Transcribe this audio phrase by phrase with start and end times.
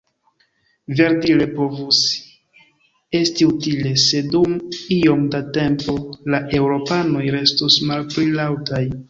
[0.99, 1.99] Verdire povus
[3.19, 4.57] esti utile, se dum
[4.97, 5.97] iom da tempo
[6.35, 8.83] la eŭropanoj restus malpli laŭtaj.